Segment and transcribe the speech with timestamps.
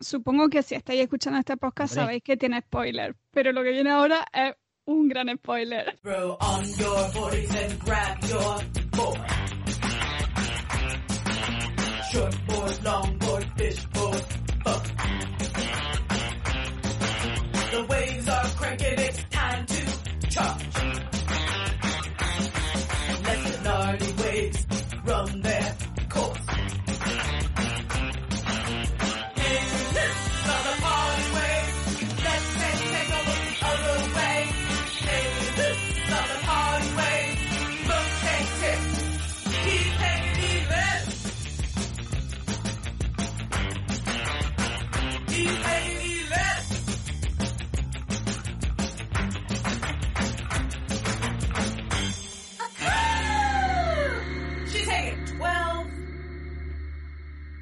[0.00, 2.04] Supongo que si estáis escuchando este podcast Hombre.
[2.04, 4.54] sabéis que tiene spoiler, pero lo que viene ahora es
[4.86, 5.98] un gran spoiler.
[6.02, 8.64] Throw on your boardies and grab your
[8.96, 9.20] board.
[12.12, 14.24] Short board, long board, fish board,
[14.64, 14.86] fuck.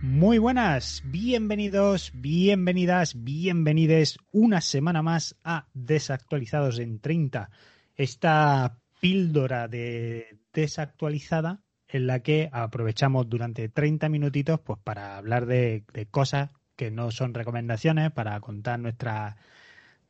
[0.00, 7.50] Muy buenas, bienvenidos, bienvenidas, bienvenides una semana más a Desactualizados en 30,
[7.96, 15.84] esta píldora de desactualizada en la que aprovechamos durante 30 minutitos pues para hablar de,
[15.92, 19.36] de cosas que no son recomendaciones, para contar nuestra,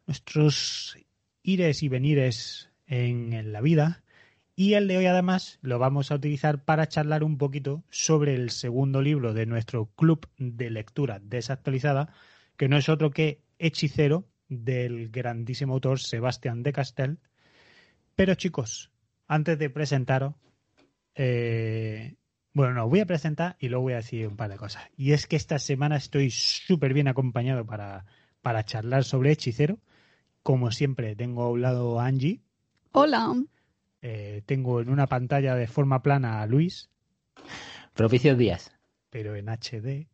[0.07, 0.99] nuestros
[1.43, 4.05] ires y venires en, la vida.
[4.55, 8.51] Y el de hoy además lo vamos a utilizar para charlar un poquito sobre el
[8.51, 12.13] segundo libro de nuestro club de lectura desactualizada,
[12.59, 17.19] que no es otro que Hechicero del grandísimo autor Sebastián de Castel.
[18.15, 18.91] Pero chicos,
[19.27, 20.35] antes de presentaros,
[21.15, 22.18] eh,
[22.59, 24.83] bueno, no, voy a presentar y luego voy a decir un par de cosas.
[24.97, 28.05] Y es que esta semana estoy súper bien acompañado para,
[28.43, 29.79] para charlar sobre Hechicero.
[30.43, 32.41] Como siempre, tengo a un lado a Angie,
[32.93, 33.33] Hola.
[34.03, 36.91] eh, tengo en una pantalla de forma plana a Luis,
[37.95, 38.73] Propicios días.
[39.11, 40.09] pero en HD.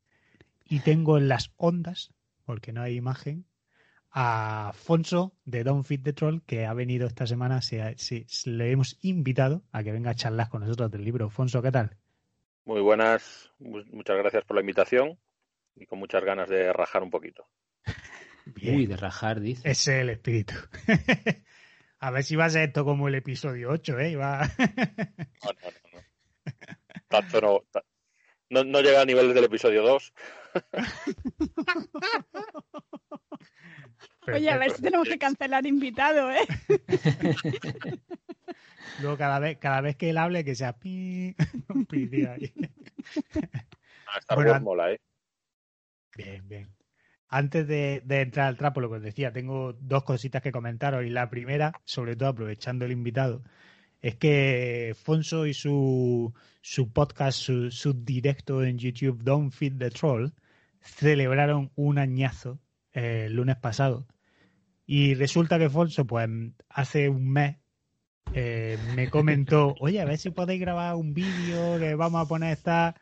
[0.66, 2.12] Y tengo en las ondas,
[2.44, 3.46] porque no hay imagen,
[4.10, 7.62] a Afonso de Don't Fit the Troll, que ha venido esta semana.
[7.62, 11.26] Se, se- le hemos invitado a que venga a charlar con nosotros del libro.
[11.26, 11.96] Afonso, ¿qué tal?
[12.64, 15.18] Muy buenas, mu- muchas gracias por la invitación
[15.74, 17.46] y con muchas ganas de rajar un poquito.
[18.46, 18.76] Bien.
[18.76, 19.68] Uy, de rajar, dice.
[19.70, 20.54] Ese es el espíritu.
[21.98, 24.16] a ver si va a ser esto como el episodio 8, ¿eh?
[24.16, 24.48] Va-
[25.44, 26.04] No, no, no, no.
[27.08, 27.84] Tanto no, ta-
[28.50, 30.12] no, no llega a niveles del episodio 2.
[34.32, 36.46] Oye, a ver si tenemos que cancelar invitado, ¿eh?
[39.00, 41.34] Luego cada vez, cada vez que él hable, que sea pi,
[41.90, 42.52] pi ahí.
[44.06, 45.00] Ah, Star Bueno, Wars an- mola, ¿eh?
[46.16, 46.68] Bien, bien.
[47.28, 51.04] Antes de, de entrar al trapo, lo que os decía, tengo dos cositas que comentaros.
[51.04, 53.42] Y la primera, sobre todo aprovechando el invitado,
[54.02, 59.90] es que Fonso y su, su podcast, su, su directo en YouTube, Don't Feed the
[59.90, 60.30] Troll,
[60.80, 62.60] celebraron un añazo
[62.94, 64.06] eh, el lunes pasado.
[64.86, 66.28] Y resulta que Fonso, pues
[66.68, 67.56] hace un mes,
[68.32, 72.52] eh, me comentó, oye, a ver si podéis grabar un vídeo que vamos a poner
[72.52, 72.94] esta...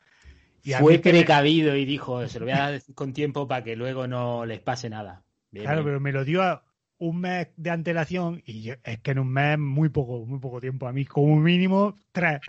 [0.65, 3.75] Y Fue me- precavido y dijo, se lo voy a decir con tiempo para que
[3.77, 5.25] luego no les pase nada.
[5.51, 5.87] Bien, Claro, bien.
[5.87, 6.65] pero me lo dio a
[7.05, 10.61] un mes de antelación y yo- es que en un mes muy poco, muy poco
[10.61, 10.87] tiempo.
[10.87, 12.41] A mí como mínimo tres.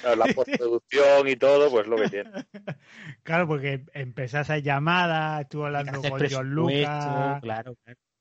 [0.00, 2.30] Claro, La postproducción y todo, pues lo que tiene.
[3.22, 7.74] claro, porque empecé a hacer llamadas, estuve hablando con John Lucas, Claro, claro.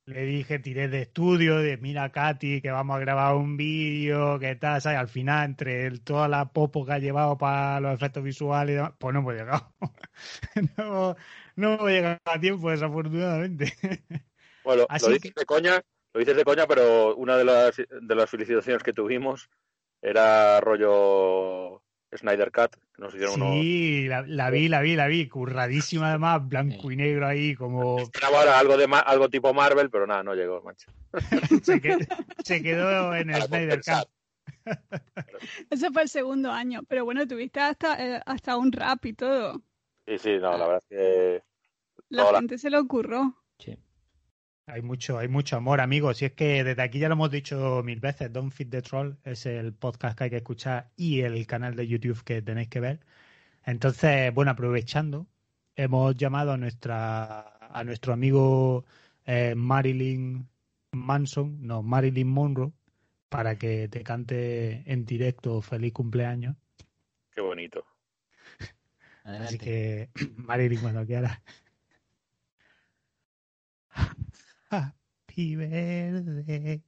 [0.05, 4.55] le dije, tiré de estudio, de mira Katy, que vamos a grabar un vídeo, que
[4.55, 4.99] tal, ¿sabes?
[4.99, 8.75] Al final, entre el- toda la popo que ha llevado para los efectos visuales y
[8.75, 9.73] demás, pues no hemos llegado.
[10.77, 11.15] no,
[11.55, 13.73] no hemos llegado a tiempo, desafortunadamente.
[14.63, 15.81] Bueno, Así lo dices que- de coña,
[16.13, 19.49] lo dices de coña, pero una de las, de las felicitaciones que tuvimos
[20.01, 21.83] era rollo
[22.15, 23.53] Snyder Cut, que nos hicieron unos...
[23.53, 27.99] Sí, la, la vi, la vi, la vi, curradísima además, blanco y negro ahí, como
[27.99, 30.91] Esperaba ahora algo, de algo tipo Marvel, pero nada, no llegó, mancha.
[31.63, 31.99] se quedó,
[32.43, 33.81] se quedó en el Snyder.
[33.81, 34.09] Cut.
[35.69, 39.61] Ese fue el segundo año, pero bueno, tuviste hasta, eh, hasta un rap y todo.
[40.07, 41.43] Sí, sí, no, la verdad es que
[42.09, 43.35] la- gente se lo ocurrió.
[43.59, 43.77] Sí.
[44.71, 46.21] Hay mucho, hay mucho amor, amigos.
[46.21, 49.17] Y es que desde aquí ya lo hemos dicho mil veces, Don't Feed the Troll
[49.25, 52.79] es el podcast que hay que escuchar y el canal de YouTube que tenéis que
[52.79, 53.01] ver.
[53.65, 55.27] Entonces, bueno, aprovechando,
[55.75, 58.85] hemos llamado a nuestra a nuestro amigo
[59.25, 60.47] eh, Marilyn
[60.93, 62.71] Manson, no, Marilyn Monroe,
[63.27, 66.55] para que te cante en directo feliz cumpleaños.
[67.35, 67.85] Qué bonito.
[69.25, 69.47] Adelante.
[69.47, 71.41] Así que, Marilyn, cuando quieras.
[74.71, 76.81] Happy birthday.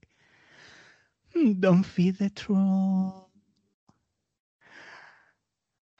[1.34, 3.26] Hmm, don't feed the throne.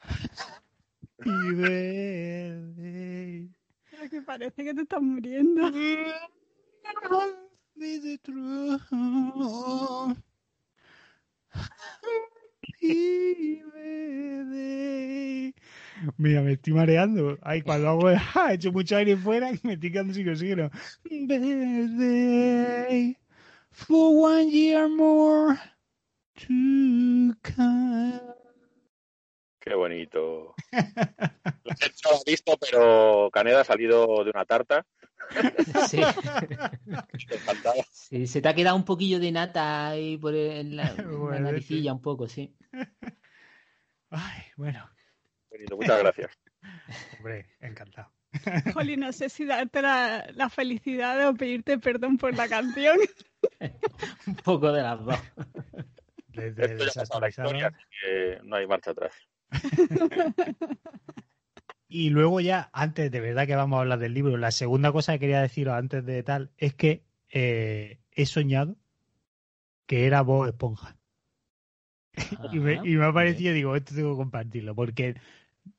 [0.00, 3.48] Happy birthday.
[3.90, 5.62] Pero que parece que te estás muriendo.
[5.62, 6.12] Mm,
[7.10, 7.36] don't
[7.78, 10.16] feed the throne.
[16.16, 17.38] Mira, me estoy mareando.
[17.42, 20.70] Ay, cuando hago, he hecho mucho aire fuera y me estoy quedando sin oxígeno.
[21.04, 23.16] Birthday
[23.70, 25.58] for one year more
[26.34, 28.20] to come.
[29.60, 30.54] Qué bonito.
[31.64, 34.84] Lo he hecho pero Caneda ha salido de una tarta.
[35.88, 36.00] Sí.
[38.26, 41.40] Se te ha quedado un poquillo de nata ahí por en la, en la Bueno,
[41.40, 42.54] naricilla un poco, sí.
[44.10, 44.88] Ay, bueno,
[45.50, 46.30] Bonito, Muchas gracias.
[47.18, 48.10] hombre, encantado.
[48.72, 52.98] Jolín, no sé si darte la, la felicidad o pedirte perdón por la canción.
[54.26, 55.18] Un poco de las dos.
[56.26, 59.14] Desde Esto ya la historia, así que no hay marcha atrás.
[61.96, 65.12] Y luego ya, antes de verdad que vamos a hablar del libro, la segunda cosa
[65.12, 68.76] que quería deciros antes de tal es que eh, he soñado
[69.86, 70.96] que era Bob Esponja.
[72.52, 75.14] Y me, Ajá, y me ha parecido, digo, esto tengo que compartirlo, porque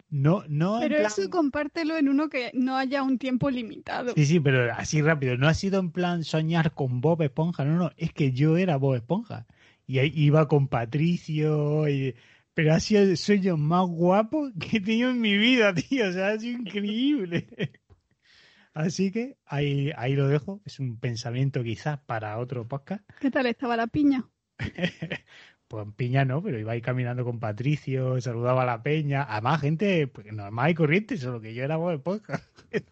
[0.09, 4.13] no, no en Pero plan- eso compártelo en uno que no haya un tiempo limitado.
[4.15, 5.38] Sí, sí, pero así rápido.
[5.38, 8.77] No ha sido en plan soñar con Bob Esponja, no, no, es que yo era
[8.77, 9.45] Bob Esponja.
[9.88, 12.15] Y ahí iba con Patricio, y-
[12.56, 16.07] pero ha sido el sueño más guapo que he tenido en mi vida, tío.
[16.10, 17.48] O sea, ha sido increíble.
[18.74, 20.62] Así que ahí, ahí lo dejo.
[20.66, 23.04] Es un pensamiento quizás para otro podcast.
[23.19, 24.28] ¿Qué tal estaba la piña?
[25.68, 29.25] Pues en Piña no, pero iba ahí caminando con Patricio, saludaba a la peña.
[29.28, 32.40] Además, gente pues, normal y corriente, solo que yo era Bob Esponja.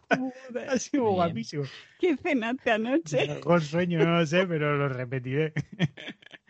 [0.10, 1.16] Joder, Ha sido bien.
[1.16, 1.64] guapísimo.
[2.00, 3.28] ¿Qué cenaste anoche?
[3.28, 5.54] Mejor sueño, no lo sé, pero lo repetiré.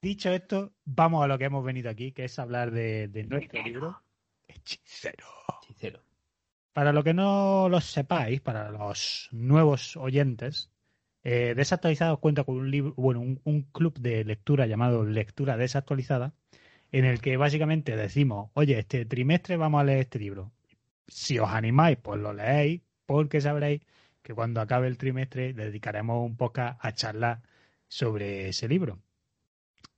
[0.00, 3.60] Dicho esto, vamos a lo que hemos venido aquí, que es hablar de, de nuestro
[3.62, 4.00] libro,
[4.46, 5.26] Hechicero.
[6.72, 10.70] Para lo que no lo sepáis, para los nuevos oyentes,
[11.24, 16.32] eh, Desactualizados cuenta con un libro, bueno, un, un club de lectura llamado Lectura Desactualizada,
[16.92, 20.52] en el que básicamente decimos, oye, este trimestre vamos a leer este libro.
[21.08, 23.82] Si os animáis, pues lo leéis, porque sabréis
[24.22, 27.42] que cuando acabe el trimestre dedicaremos un podcast a charlar
[27.88, 29.00] sobre ese libro.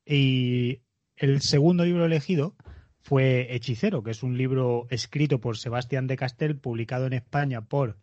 [0.05, 0.81] Y
[1.17, 2.57] el segundo libro elegido
[3.01, 7.99] fue Hechicero, que es un libro escrito por Sebastián de Castel, publicado en España por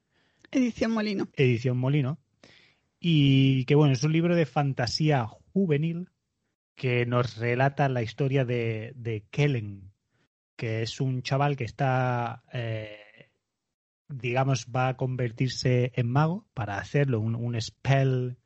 [0.52, 1.28] Edición Molino.
[1.34, 2.20] Edición Molino,
[3.00, 6.10] y que bueno, es un libro de fantasía juvenil
[6.76, 9.92] que nos relata la historia de, de Kellen,
[10.56, 13.32] que es un chaval que está, eh,
[14.08, 18.38] digamos, va a convertirse en mago para hacerlo, un, un spell,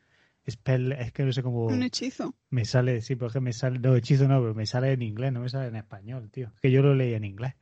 [0.51, 2.35] spell, es que no sé cómo Un hechizo.
[2.49, 5.39] me sale, sí, porque me sale, no, hechizo no, pero me sale en inglés, no
[5.41, 7.55] me sale en español, tío, que yo lo leí en inglés.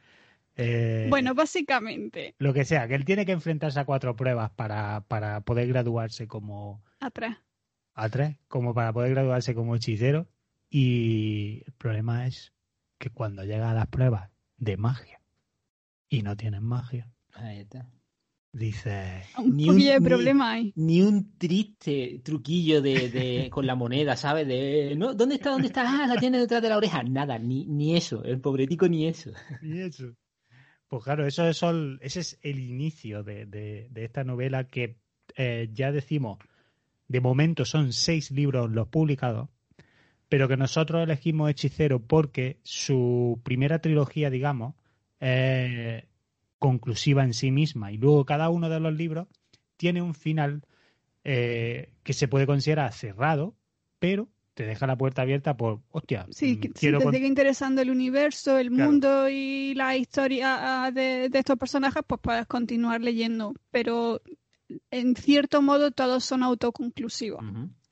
[0.55, 5.01] Eh, Bueno, básicamente, lo que sea, que él tiene que enfrentarse a cuatro pruebas para,
[5.07, 7.37] para poder graduarse como atrás.
[7.93, 10.27] a tres, como para poder graduarse como hechicero.
[10.69, 12.53] Y el problema es
[12.97, 15.21] que cuando llega a las pruebas de magia
[16.09, 17.87] y no tienes magia, Ahí está.
[18.51, 20.73] Dice, Un Ni un- de ni- problema hay.
[20.75, 24.47] Ni un triste truquillo de, de- con la moneda, ¿sabes?
[24.47, 25.13] De, ¿no?
[25.13, 25.51] ¿Dónde está?
[25.51, 25.83] ¿Dónde está?
[25.87, 27.03] Ah, la tiene detrás de la oreja.
[27.03, 28.23] Nada, ni, ni eso.
[28.23, 29.31] El pobretico ni eso.
[29.61, 30.13] y eso.
[30.87, 34.97] Pues claro, eso es el- ese es el inicio de, de- de esta novela que
[35.35, 36.39] eh, ya decimos,
[37.07, 39.49] de momento son seis libros los publicados,
[40.27, 44.73] pero que nosotros elegimos Hechicero porque su primera trilogía, digamos,
[45.19, 46.03] es
[46.59, 49.27] conclusiva en sí misma y luego cada uno de los libros
[49.77, 50.61] tiene un final
[51.23, 53.55] eh, que se puede considerar cerrado,
[53.99, 57.27] pero te deja la puerta abierta por, hostia, Sí, mm, que, si te con- sigue
[57.27, 58.91] interesando el universo, el Claro.
[58.91, 63.53] mundo y la historia ah, de, de estos personajes, pues puedes continuar leyendo.
[63.71, 64.21] Pero
[64.91, 67.41] en cierto modo todos son autoconclusivos.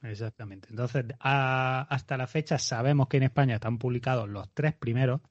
[0.03, 0.67] Exactamente.
[0.69, 5.21] Entonces, a- hasta la fecha sabemos que en España están publicados los tres primeros,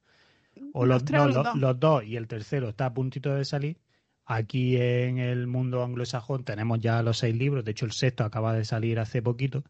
[0.73, 1.55] o los, Los tres no, los los- dos.
[1.57, 3.77] los dos y el tercero está a puntito de salir.
[4.25, 8.53] Aquí en el mundo anglosajón tenemos ya los seis libros, de hecho el sexto acaba
[8.53, 9.63] de salir hace poquito,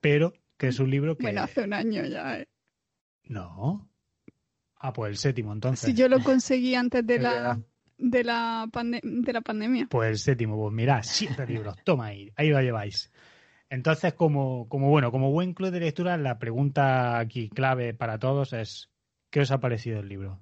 [0.00, 1.24] pero que es un libro que...
[1.24, 2.38] Bueno, hace un año ya.
[2.40, 2.48] eh.
[3.24, 3.88] No.
[4.76, 5.80] Ah, pues el séptimo entonces.
[5.90, 7.60] Si yo lo conseguí antes de la...
[7.98, 9.86] de la, pande- de la pandemia.
[9.90, 13.10] Pues el séptimo, pues mirad, siete libros, toma ahí, ahí lo lleváis.
[13.70, 18.52] Entonces, como, como bueno, como buen club de lectura, la pregunta aquí clave para todos
[18.52, 18.90] es
[19.34, 20.38] ¿qué os ha parecido el libro?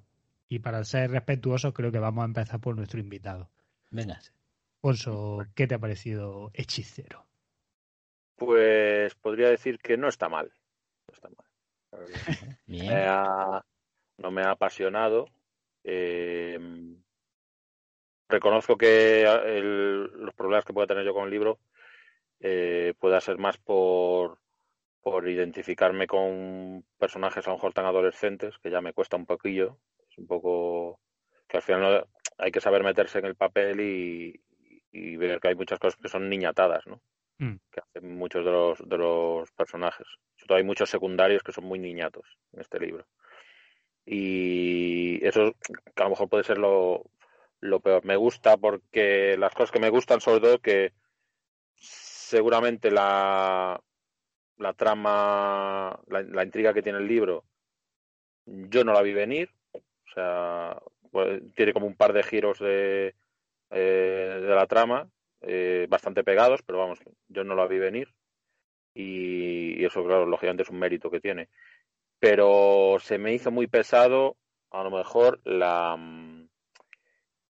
[0.47, 3.49] Y para ser respetuosos, creo que vamos a empezar por nuestro invitado.
[3.89, 4.19] Venga.
[4.81, 7.25] Ponso, ¿qué te ha parecido Hechicero?
[8.35, 10.53] Pues podría decir que no está mal.
[11.07, 11.49] No está mal.
[12.67, 12.87] Bien.
[12.93, 13.65] Me ha-
[14.19, 15.25] no me ha apasionado.
[15.83, 16.59] Eh,
[18.29, 21.57] reconozco que el- los problemas que pueda tener yo con el libro
[22.41, 24.37] eh, pueda ser más por,
[25.03, 29.77] por identificarme con personajes a lo mejor tan adolescentes, que ya me cuesta un poquillo.
[30.09, 30.99] Es un poco
[31.47, 32.07] que al final no-
[32.37, 34.41] hay que saber meterse en el papel y,
[34.91, 37.01] y ver que hay muchas cosas que son niñatadas, ¿no?
[37.37, 37.55] Mm.
[37.69, 40.07] Que hacen muchos de los, de los personajes.
[40.37, 43.05] Sobre todo hay muchos secundarios que son muy niñatos en este libro.
[44.05, 45.53] Y eso
[45.95, 47.03] que a lo mejor puede ser lo,
[47.59, 48.05] lo peor.
[48.05, 50.93] Me gusta porque las cosas que me gustan, sobre todo, que
[51.75, 53.81] seguramente la,
[54.57, 57.45] la trama, la, intriga que tiene el libro,
[58.45, 59.49] yo no la vi venir.
[59.73, 60.81] O sea,
[61.11, 63.15] pues, tiene como un par de giros de,
[63.71, 65.09] eh, de la trama,
[65.41, 68.13] eh, bastante pegados, pero vamos, yo no la vi venir.
[68.93, 71.49] Y, y eso, claro, lógicamente es un mérito que tiene.
[72.19, 74.37] Pero se me hizo muy pesado,
[74.71, 76.47] a lo mejor, la mm,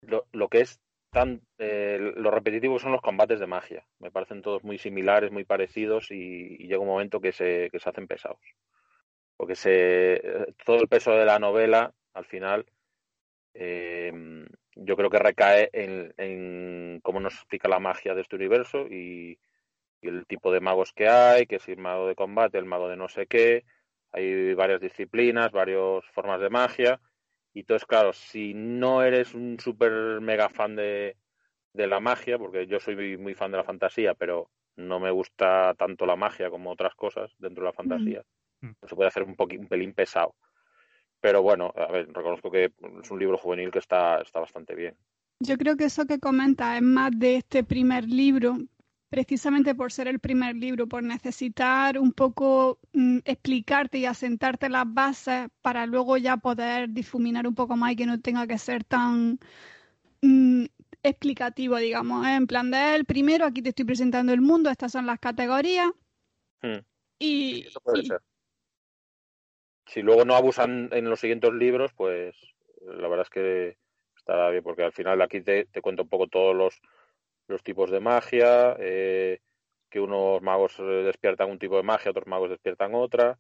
[0.02, 0.80] lo, lo que es
[1.12, 3.86] tan eh, lo repetitivo son los combates de magia.
[4.00, 7.90] Me parecen todos muy similares, muy parecidos y, llega un momento que se, que se
[7.90, 8.40] hacen pesados.
[9.38, 12.66] Porque se, eh, todo el peso de la novela, al final,
[13.54, 14.12] eh,
[14.76, 19.40] yo creo que recae en, en cómo nos explica la magia de este universo y,
[20.02, 22.90] y el tipo de magos que hay, que es el mago de combate, el mago
[22.90, 23.66] de no sé qué.
[24.12, 27.00] Hay varias disciplinas, varias formas de magia.
[27.58, 31.18] Y entonces, claro, si no eres un súper mega fan de,
[31.74, 35.74] de la magia, porque yo soy muy, fan de la fantasía, pero no me gusta
[35.74, 38.24] tanto la magia como otras cosas dentro de la fantasía,
[38.62, 38.72] Mm.
[38.88, 40.36] se puede hacer un, un pelín pesado.
[41.20, 42.66] Pero bueno, a ver, reconozco que
[43.02, 44.96] es un libro juvenil que está, está bastante bien.
[45.40, 48.58] Yo creo que eso que comenta es más de este primer libro,
[49.10, 54.86] precisamente por ser el primer libro, por necesitar un poco mm, explicarte y asentarte las
[54.92, 58.84] bases para luego ya poder difuminar un poco más y que no tenga que ser
[58.84, 59.40] tan
[60.22, 60.66] mm,
[61.04, 62.26] explicativo, digamos.
[62.28, 62.36] ¿eh?
[62.36, 65.92] En plan de el primero, aquí te estoy presentando el mundo, estas son las categorías
[66.62, 66.80] Hmm.
[67.20, 68.22] y, Eso puede y- ser.
[69.86, 72.36] Si luego no abusan en los siguientes libros, pues
[72.86, 73.78] la verdad es que
[74.18, 76.82] estará bien, porque al final aquí te, te cuento un poco todos los,
[77.48, 79.42] los tipos de magia, eh,
[79.90, 83.40] que unos magos eh, despiertan un tipo de magia, otros magos despiertan otra.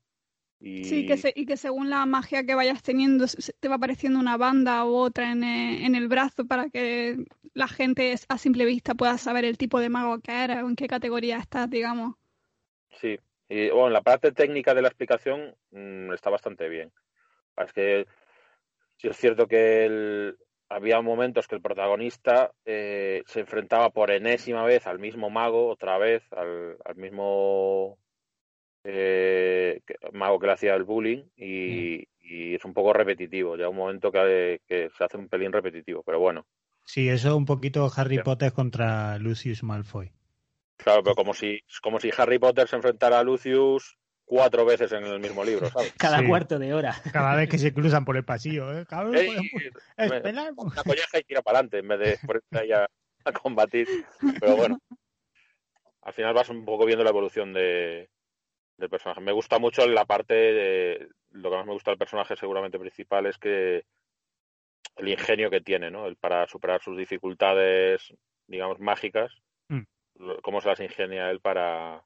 [0.59, 3.25] Y Sí, que se- y que según la magia que vayas teniendo,
[3.59, 7.67] te va apareciendo una banda u otra en el, en el brazo para que la
[7.67, 10.87] gente a simple vista pueda saber el tipo de mago que eres o en qué
[10.87, 12.15] categoría estás, digamos.
[12.99, 13.17] Sí,
[13.49, 16.91] y bueno, la parte técnica de la explicación mm, está bastante bien.
[17.57, 18.07] Es que
[18.97, 24.63] sí es cierto que el- había momentos que el protagonista eh, se enfrentaba por enésima
[24.65, 27.97] vez al mismo mago, otra vez, al, al mismo
[28.83, 29.81] eh,
[30.13, 33.55] mago que le hacía el bullying, y, y es un poco repetitivo.
[33.55, 36.45] Ya un momento que, que se hace un pelín repetitivo, pero bueno.
[36.85, 38.19] Sí, eso es un poquito Harry.
[38.19, 40.11] Potter contra Lucius Malfoy.
[40.77, 43.97] Claro, pero como si, como si Harry Potter se enfrentara a Lucius
[44.27, 45.93] cuatro veces en el mismo libro, ¿sabes?
[45.97, 46.27] Cada Sí.
[46.27, 46.93] cuarto de hora.
[47.11, 48.85] Cada vez que se cruzan por el pasillo, ¿eh?
[48.85, 49.51] Cabrón, Ey, podemos
[49.97, 52.87] me- una colleja y tira para adelante en vez de ponerte ahí a,
[53.23, 53.87] a combatir.
[54.39, 54.77] Pero bueno,
[56.03, 58.09] al final vas un poco viendo la evolución de,
[58.77, 59.21] del personaje.
[59.21, 63.25] Me gusta mucho la parte de lo que más me gusta del personaje seguramente principal
[63.25, 63.83] es que
[64.97, 66.05] el ingenio que tiene, ¿no?
[66.05, 68.13] El para superar sus dificultades,
[68.47, 69.31] digamos, mágicas,
[69.69, 69.81] Mm.
[70.41, 72.01] cómo se las ingenia él para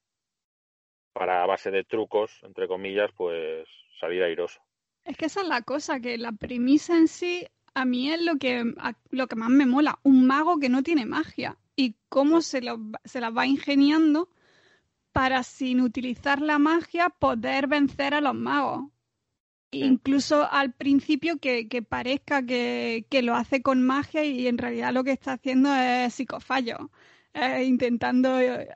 [1.13, 3.67] para a base de trucos, entre comillas, pues
[3.99, 4.61] salir airoso.
[5.03, 8.35] Es que esa es la cosa, que la premisa en sí a mí es lo
[8.37, 9.99] que, a- lo que más me mola.
[10.03, 14.29] Un mago que no tiene magia y cómo se, lo, va- se las va ingeniando
[15.11, 18.85] para, sin utilizar la magia, poder vencer a los magos.
[19.73, 24.91] Incluso al principio que, que parezca que, que lo hace con magia y en realidad
[24.93, 26.91] lo que está haciendo es psicofallo.
[27.33, 28.67] Eh, intentando eh,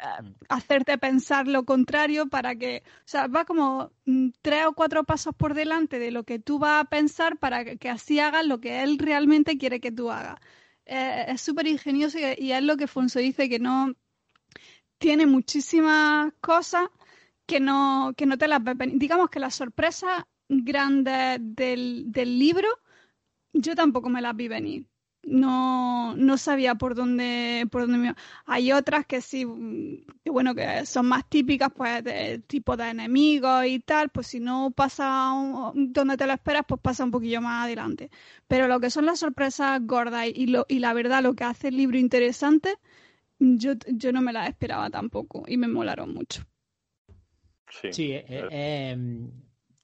[0.48, 5.36] hacerte pensar lo contrario para que, o sea, va como mm, tres o cuatro pasos
[5.36, 8.62] por delante de lo que tú vas a pensar para que, que así hagas lo
[8.62, 10.40] que él realmente quiere que tú hagas.
[10.86, 13.94] Eh, es súper ingenioso y, y es lo que Fonso dice, que no
[14.98, 16.90] tiene muchísimas cosas
[17.46, 18.62] que no, que no te las.
[18.94, 22.68] Digamos que las sorpresas grandes del, del libro,
[23.54, 24.88] yo tampoco me las vi venir.
[25.26, 28.18] No, no sabía por dónde, por dónde me iba.
[28.46, 29.46] Hay otras que sí,
[30.24, 34.40] que bueno, que son más típicas, pues, de tipo de enemigos y tal, pues si
[34.40, 38.10] no pasa un- donde te lo esperas, pues pasa un poquillo más adelante.
[38.48, 41.70] Pero lo que son las sorpresas gordas y, lo, y la verdad, lo que hace
[41.70, 42.76] el libro interesante,
[43.40, 46.44] yo, yo no me las esperaba tampoco y me molaron mucho.
[47.70, 47.90] Sí.
[47.92, 48.98] Sí, eh, eh, eh,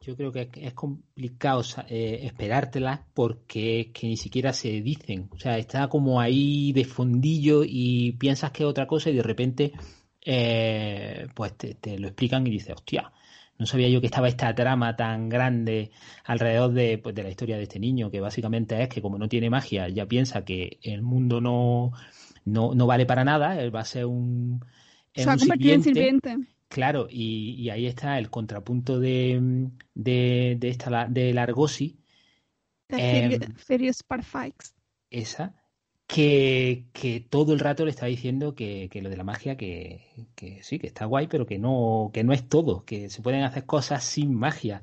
[0.02, 5.30] yo creo que es- complicado eh, esperártelas porque es que ni siquiera se dicen.
[5.32, 9.24] O sea, está como ahí de fondillo y piensas que es otra cosa y de
[9.24, 9.72] repente
[10.26, 13.12] eh, pues te, te lo explican y dices, hostia,
[13.58, 15.92] no sabía yo que estaba esta trama tan grande
[16.26, 19.30] alrededor de, pues, de la historia de este niño, que básicamente es que como no
[19.30, 21.92] tiene magia, ya piensa que el mundo no,
[22.46, 24.64] no, no vale para nada, él va a ser un...
[25.14, 26.22] Se va a convertir en sirviente.
[26.72, 32.00] Claro, y, y ahí está el contrapunto de, de, de esta la- de Largosi,
[32.90, 33.50] De Em, Furious-
[35.10, 35.56] esa,
[36.08, 40.28] que, que todo el rato le está diciendo que, que lo de la magia, que,
[40.36, 43.44] que sí, que está guay, pero que no, que no es todo, que se pueden
[43.44, 44.82] hacer cosas sin magia.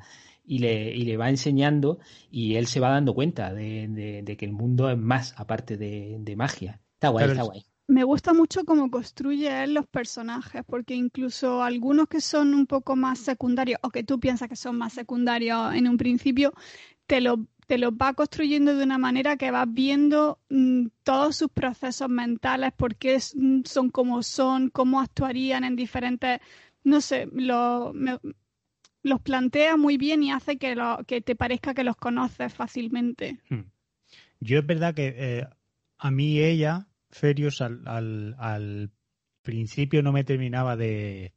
[0.51, 1.99] Y le, y le va enseñando
[2.31, 5.77] y él se va dando cuenta de, de- de que el mundo es más aparte
[5.77, 6.81] de, de magia.
[6.95, 7.65] Está guay, Claro, está es- guay.
[7.89, 12.97] Me gusta mucho cómo construye él los personajes, porque incluso algunos que son un poco
[12.97, 16.53] más secundarios, o que tú piensas que son más secundarios en un principio,
[17.07, 21.49] te lo, te los va construyendo de una manera que vas viendo mm, todos sus
[21.49, 26.41] procesos mentales, por qué mm, son como son, cómo actuarían en diferentes,
[26.85, 28.19] no sé, lo- me-
[29.03, 33.41] los plantea muy bien y hace que, lo, que te parezca que los conoces fácilmente.
[34.41, 35.47] Yo es verdad que eh,
[35.97, 38.91] a mí ella, Ferius, al, al, al
[39.43, 41.33] principio no me terminaba de,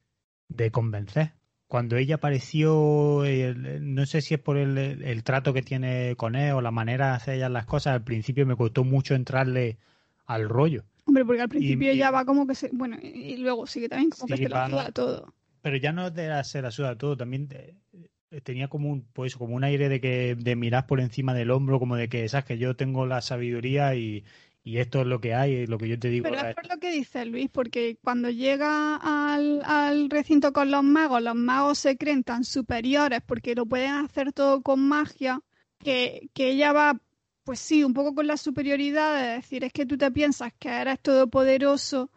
[0.50, 1.34] de convencer.
[1.68, 6.36] Cuando ella apareció, el- no sé si es por el, el trato que tiene con
[6.36, 9.78] él o la manera de hacer ella las cosas, al principio me costó mucho entrarle
[10.26, 10.84] al rollo.
[11.06, 14.10] Hombre, porque al principio y- ella va como que se, bueno, y, luego sigue también
[14.10, 14.92] como que Sí, se ayuda no.
[14.92, 15.34] todo.
[15.62, 19.36] Pero ya no de la- se la suda todo, también eh, tenía como un, pues,
[19.36, 22.46] como un aire de que de mirar por encima del hombro, como de que, sabes,
[22.46, 24.24] que yo tengo la sabiduría y,
[24.64, 26.24] y esto es lo que hay, y lo que yo te digo.
[26.24, 30.70] Pero es- es por lo que dice Luis, porque cuando llega al, al recinto con
[30.72, 35.42] los magos, los magos se creen tan superiores porque lo pueden hacer todo con magia,
[35.80, 37.02] que, que ella va,
[37.44, 40.70] pues sí, un poco con la superioridad de decir, es que tú te piensas que
[40.70, 42.12] eres todopoderoso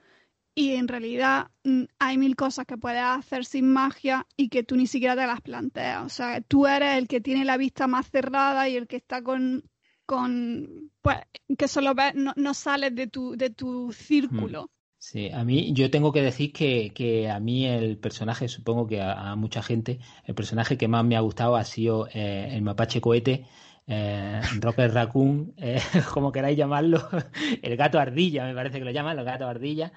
[0.54, 4.76] y en realidad mm, hay mil cosas que puedes hacer sin magia y que tú
[4.76, 6.04] ni siquiera te las planteas.
[6.04, 9.22] O sea, tú eres el que tiene la vista más cerrada y el que está
[9.22, 9.64] con,
[10.06, 11.18] con pues,
[11.58, 14.70] que solo ves, no, no sales de tu, de tu círculo.
[14.98, 19.02] Sí, a mí yo tengo que decir que, que a mí el personaje, supongo que
[19.02, 23.02] a, mucha gente, el personaje que más me ha gustado ha sido eh, el mapache
[23.02, 23.46] cohete,
[23.86, 25.78] eh, Rocket Raccoon, eh,
[26.14, 27.06] como queráis llamarlo,
[27.62, 29.92] el gato ardilla, me parece que lo llaman, el gato ardilla,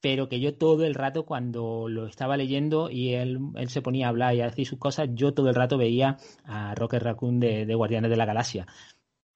[0.00, 4.06] pero que yo todo el rato cuando lo estaba leyendo y él, él se ponía
[4.06, 7.40] a hablar y a decir sus cosas, yo todo el rato veía a Rocket Raccoon
[7.40, 8.66] de, de Guardianes de la Galaxia.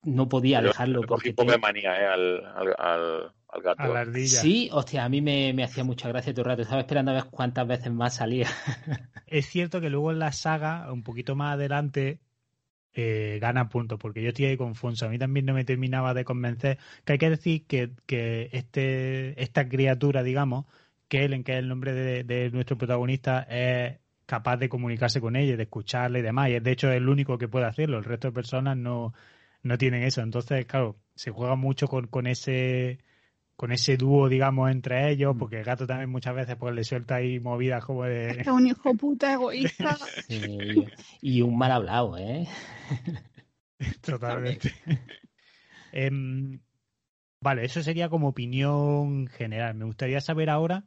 [0.07, 2.75] No podía Pero dejarlo le cogí porque un poco de te- manía eh, al, al,
[2.79, 3.83] al, al gato.
[3.83, 4.41] a la ardilla.
[4.41, 6.63] Sí, hostia, a mí me, me hacía mucha gracia todo el rato.
[6.63, 8.49] Estaba esperando a ver cuántas veces más salía.
[9.27, 12.21] Es cierto que luego en la saga, un poquito más adelante,
[12.95, 15.07] eh, gana puntos, porque yo estoy ahí confuso.
[15.07, 16.79] A mí también no me terminaba de convencer.
[17.05, 20.67] Que hay que decir que, que este, esta criatura, digamos,
[21.09, 25.37] que Ellen, que es el nombre de, de nuestro protagonista, es capaz de comunicarse con
[25.37, 26.51] ella, de escucharle y demás.
[26.51, 27.99] Y es, de hecho es el único que puede hacerlo.
[27.99, 29.15] El resto de personas no,
[29.67, 30.23] no tienen eso.
[30.23, 32.99] Entonces, claro, se juega mucho con, con ese
[33.57, 35.39] con ese dúo, digamos, entre ellos, Mm.
[35.39, 38.29] porque el gato también muchas veces pues le suelta ahí movidas como de...
[38.43, 39.97] Es un hijo puta egoísta.
[40.29, 40.85] Sí,
[41.23, 42.47] y un mal hablado, ¿eh?
[44.03, 44.73] Totalmente.
[45.93, 46.61] Em,
[47.41, 49.75] vale, eso sería como opinión general.
[49.75, 50.85] Me gustaría saber ahora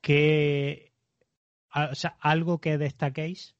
[0.00, 0.92] que,
[1.74, 3.54] o sea, algo que destaquéis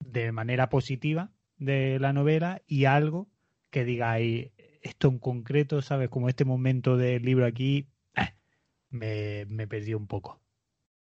[0.00, 3.28] de manera positiva de la novela y algo
[3.72, 6.08] que digáis esto en concreto, ¿sabes?
[6.10, 8.34] Como este momento del libro aquí, eh,
[8.90, 10.30] me, me perdí un poco.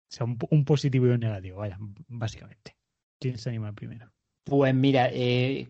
[0.09, 1.77] O sea, un, un positivo y un negativo, vaya,
[2.07, 2.75] básicamente.
[3.19, 4.11] ¿Quién se anima primero?
[4.43, 5.67] Pues mira, eh,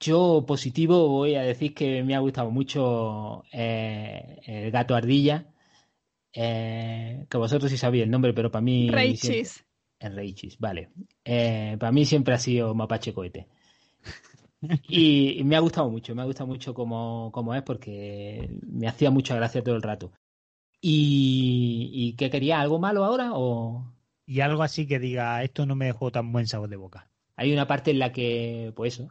[0.00, 5.46] yo positivo voy a decir que me ha gustado mucho eh, el gato ardilla.
[6.32, 8.88] eh, que vosotros sí sabéis el nombre, pero para mí.
[8.88, 9.64] siempre- Reichis.
[10.00, 10.90] El Reichis, vale.
[11.24, 13.46] Eh, para mí siempre ha sido Mapache Cohete.
[14.86, 18.86] Y, y me ha gustado mucho, me ha gustado mucho como, como es porque me
[18.88, 20.12] hacía mucha gracia todo el rato.
[20.80, 22.60] ¿Y, y qué quería?
[22.60, 23.32] ¿Algo malo ahora?
[23.34, 23.84] ¿O
[24.26, 27.08] Y algo así que diga, esto no me dejó tan buen sabor de boca.
[27.36, 29.08] hay una parte en la que, pues eso,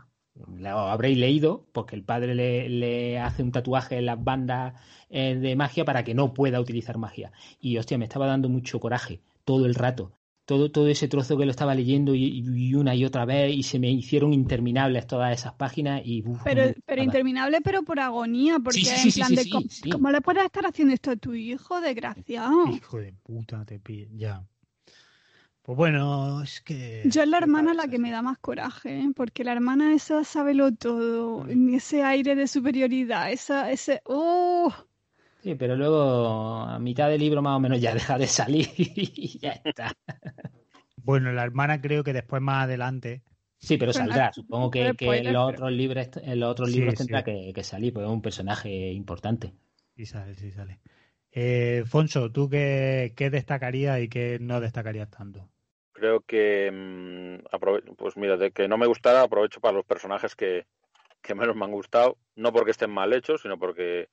[0.47, 4.73] lo habréis leído, porque el padre le, le hace un tatuaje en las bandas
[5.09, 7.31] eh, de magia para que no pueda utilizar magia.
[7.59, 10.11] Y hostia, me estaba dando mucho coraje todo el rato.
[10.45, 13.63] Todo, todo ese trozo que lo estaba leyendo y, y una y otra vez y
[13.63, 18.59] se me hicieron interminables todas esas páginas y uf, Pero, pero interminable, pero por agonía,
[18.59, 19.89] porque sí, sí, en sí, plan sí, de sí, ¿cómo, sí.
[19.89, 22.53] cómo le puedes estar haciendo esto a tu hijo, desgraciado?
[22.65, 24.09] Hijo de puta, te pide.
[24.17, 24.45] Ya.
[25.61, 27.09] Pues bueno, es que.
[27.11, 29.11] Yo es la ¿qué hermana la que me da más coraje, ¿eh?
[29.15, 31.75] porque la hermana esa sabelo todo, Mm.
[31.75, 34.73] ese aire de superioridad, esa, ese, ¡oh!
[35.43, 39.37] Sí, pero luego a mitad del libro más o menos ya deja de salir y
[39.39, 39.91] ya está.
[40.95, 43.23] Bueno, la hermana creo que después más adelante.
[43.57, 44.31] Sí, pero saldrá.
[44.33, 46.97] Supongo que, en los otros libros, en los otros libros sí.
[46.99, 49.53] tendrá que, que salir, porque es un personaje importante.
[49.97, 50.79] Sí sale, sí sale.
[51.29, 55.49] Eh, Fonso, ¿tú qué, qué destacarías y qué no destacarías tanto?
[55.91, 60.67] Creo que, mm, pues mira, de que no me gustara, aprovecho para los personajes que,
[61.21, 64.09] que menos me han gustado, no porque estén mal hechos, sino porque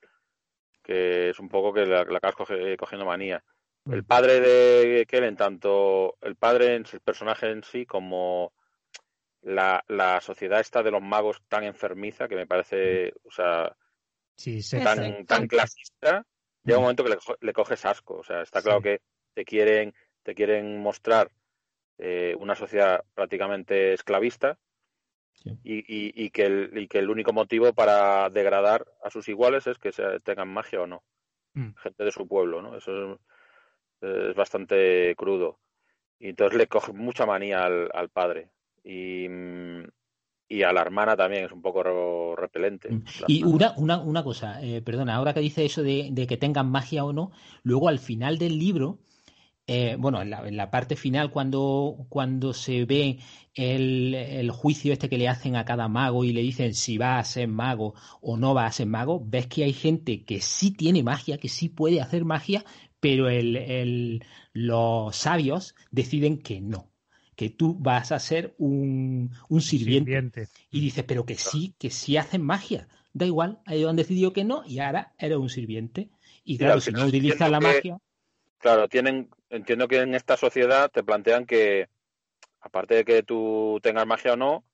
[0.90, 3.44] que es un poco que la, la acabas coge- cogiendo manía.
[3.86, 8.52] El padre de Kellen, tanto el padre en el personaje en sí como
[9.42, 13.76] la, la sociedad esta de los magos tan enfermiza que me parece, o sea,
[14.36, 16.26] Sí, tan, tan clasista,
[16.64, 18.16] llega un momento que le, le coges asco.
[18.16, 19.00] O sea, está claro que
[19.34, 21.30] te quieren, te quieren mostrar
[21.98, 24.58] eh, una sociedad prácticamente esclavista
[25.32, 25.50] Sí.
[25.64, 29.66] y, y- y que el, y que el único motivo para degradar a sus iguales
[29.66, 31.02] es que se, tengan magia o no.
[31.54, 31.70] Mm.
[31.82, 32.76] Gente de su pueblo, ¿no?
[32.76, 33.18] Eso es,
[34.02, 35.58] es bastante crudo.
[36.18, 38.50] Y entonces le coge mucha manía al, al padre.
[38.84, 39.26] Y,
[40.48, 42.90] y a la hermana también es un poco repelente.
[42.90, 43.04] Mm.
[43.28, 46.70] Y una, una, una cosa, eh, perdona, ahora que dice eso de, de que tengan
[46.70, 47.30] magia o no,
[47.62, 48.98] luego al final del libro,
[49.72, 53.18] eh, bueno, en la, en la parte final, cuando, cuando se ve
[53.54, 57.18] el, el juicio este que le hacen a cada mago y le dicen si va
[57.18, 60.72] a ser mago o no va a ser mago, ves que hay gente que sí
[60.72, 62.64] tiene magia, que sí puede hacer magia,
[63.00, 66.90] pero el, el- los sabios deciden que no,
[67.36, 70.10] que tú vas a ser un, un sirviente.
[70.10, 70.48] sirviente.
[70.72, 72.88] Y dices, pero que sí, que sí hacen magia.
[73.12, 76.10] Da igual, ellos han decidido que no y ahora eres un sirviente.
[76.44, 77.98] Y claro, si no utilizas la que- magia,
[78.60, 81.88] Claro, tienen, entiendo que en esta sociedad te plantean que,
[82.60, 84.64] aparte de que tú tengas magia o no,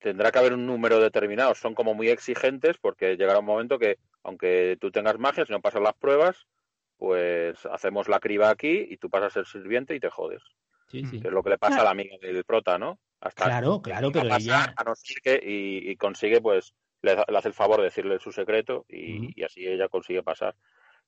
[0.00, 1.54] tendrá que haber un número determinado.
[1.54, 5.60] Son como muy exigentes porque llegará un momento que, aunque tú tengas magia, si no
[5.60, 6.48] pasas las pruebas,
[6.96, 10.42] pues hacemos la criba aquí y tú pasas a ser sirviente y te jodes.
[10.88, 11.20] sí, sí.
[11.20, 12.98] Que es lo que le pasa a la amiga del prota, ¿no?
[13.20, 16.74] Hasta Claro, claro, pero a pasar, ella, a no ser que, y, y consigue, pues,
[17.02, 20.56] le, le hace el favor de decirle su secreto y así ella consigue pasar.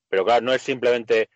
[0.08, 1.28] Pero claro, no es simplemente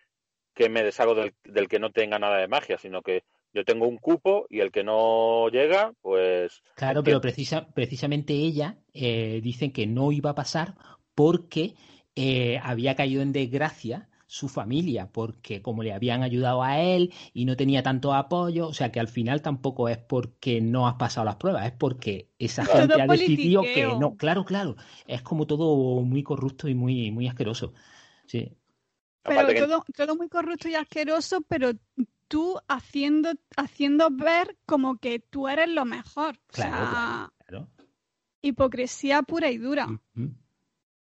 [0.53, 3.87] que me deshago del, del que no tenga nada de magia, sino que yo tengo
[3.87, 9.71] un cupo y el que no llega, pues claro, pero precisa, precisamente ella eh, dicen
[9.71, 10.75] que no iba a pasar
[11.15, 11.75] porque
[12.15, 17.45] eh, había caído en desgracia su familia, porque como le habían ayudado a él y
[17.45, 21.25] no tenía tanto apoyo, o sea que al final tampoco es porque no has pasado
[21.25, 24.15] las pruebas, es porque esa Todo gente ha decidido que no.
[24.17, 24.75] Claro, claro,
[25.07, 27.73] es como todo muy corrupto y muy, muy asqueroso.
[28.27, 28.55] Sí.
[29.35, 31.71] Pero que todo, todo muy corrupto y asqueroso, pero
[32.27, 36.35] tú haciendo, haciendo ver como que tú eres lo mejor.
[36.35, 37.67] O Claro, sea, claro, claro.
[38.41, 39.87] hipocresía pura y dura.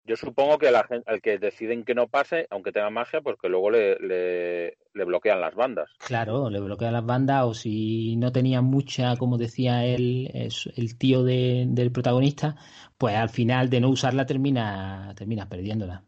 [0.08, 3.36] Yo supongo que la gente, al que deciden que no pase, aunque tenga magia, pues
[3.42, 5.90] que luego le, le, le bloquean las bandas.
[5.98, 10.96] Claro, le bloquean las bandas o si no tenía mucha, como decía el, es- el
[10.96, 12.54] tío de- del protagonista,
[12.98, 16.04] pues al final de no usarla termina, terminas perdiéndola.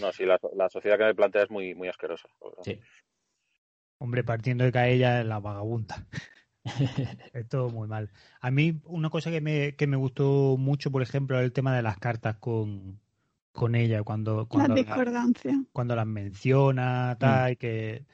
[0.00, 2.28] No, sí, la, la sociedad que me plantea es muy, muy asquerosa.
[2.62, 2.80] Sí.
[3.98, 6.06] Hombre, partiendo de que a ella es la vagabunda.
[7.34, 8.10] Es todo muy mal.
[8.40, 11.76] A mí, una cosa que me, que me gustó mucho, por ejemplo, es el tema
[11.76, 12.98] de las cartas con,
[13.52, 15.56] con ella, cuando, la- discordancias.
[15.72, 18.04] cuando las menciona, tal, y que.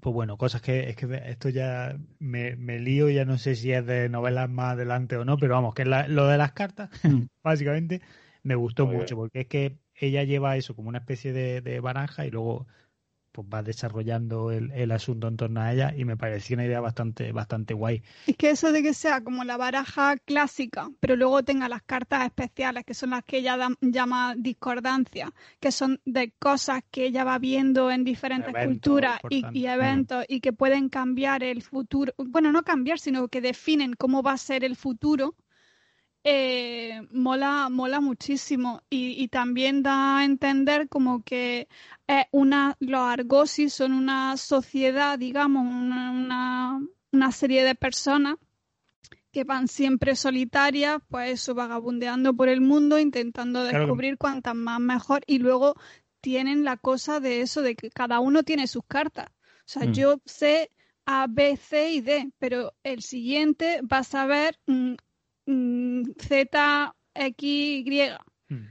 [0.00, 3.72] Pues bueno, cosas que es que esto ya me, me lío, ya no sé si
[3.72, 6.90] es de novelas más adelante o no, pero vamos, que la- lo de las cartas,
[7.04, 7.22] Mm.
[7.42, 8.00] básicamente,
[8.42, 12.26] me gustó mucho, porque es que ella lleva eso como una especie de, de baraja
[12.26, 12.66] y luego
[13.32, 16.80] pues va desarrollando el, el asunto en torno a ella y me pareció una idea
[16.80, 18.00] bastante, bastante guay.
[18.28, 22.24] Es que eso de que sea como la baraja clásica, pero luego tenga las cartas
[22.26, 27.24] especiales, que son las que ella da- llama discordancia, que son de cosas que ella
[27.24, 29.20] va viendo en diferentes Eventos culturas
[29.52, 34.22] y eventos y que pueden cambiar el futuro, bueno, no cambiar, sino que definen cómo
[34.22, 35.34] va a ser el futuro,
[36.24, 38.82] eh, mola, mola muchísimo.
[38.90, 41.68] Y, y también da a entender como que
[42.06, 46.80] es una, los argosis son una sociedad, digamos, una, una,
[47.12, 48.36] una serie de personas
[49.30, 54.80] que van siempre solitarias, pues eso, vagabundeando por el mundo, intentando Claro descubrir cuantas más
[54.80, 55.74] mejor, y luego
[56.20, 59.26] tienen la cosa de eso, de que cada uno tiene sus cartas.
[59.28, 59.92] O sea, Mm.
[59.92, 60.70] yo sé
[61.04, 64.94] A, B, C y D, pero el siguiente va a saber mm,
[65.46, 67.42] Z, X,
[67.86, 68.10] Y.
[68.48, 68.66] Mm.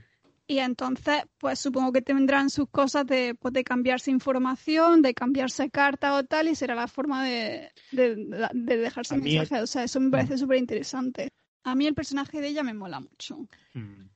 [0.46, 5.70] Y entonces, pues supongo que tendrán sus cosas de, pues, de cambiarse información, de cambiarse
[5.70, 8.16] carta o tal, y será la forma de, de,
[8.52, 9.62] de dejarse mensajes.
[9.62, 11.30] O sea, eso me parece súper interesante.
[11.62, 13.38] A mí el personaje de ella me mola mucho.
[13.72, 14.08] Mm.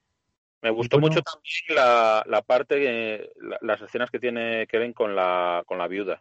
[0.60, 5.14] Me gustó mucho también la, la parte, que- la- las escenas que tiene Kellen con
[5.16, 6.20] la, con la viuda.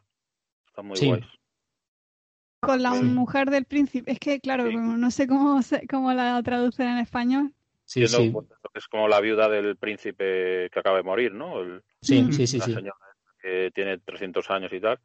[0.68, 1.08] Están muy Sí.
[1.08, 1.26] guays.
[2.60, 3.04] Con la Sí.
[3.04, 4.12] mujer del príncipe.
[4.12, 4.74] Es que, claro, Sí.
[4.74, 7.54] como no sé cómo, se- cómo la traducen en español.
[7.86, 11.62] Sí, pues, que es como la viuda del príncipe que acaba de morir, ¿no?
[11.62, 12.32] El- sí, Mm.
[12.34, 12.74] sí, sí, la sí.
[12.74, 12.98] señora
[13.42, 15.00] que tiene 300 años y tal.